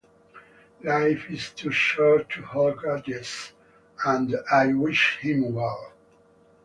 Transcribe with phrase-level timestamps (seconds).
[0.83, 3.51] Life is too short to hold grudges
[4.03, 5.93] and I wish him well.